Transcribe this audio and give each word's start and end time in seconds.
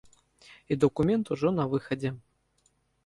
І 0.75 0.77
дакумент 0.83 1.31
ужо 1.35 1.53
на 1.59 1.67
выхадзе. 1.75 2.15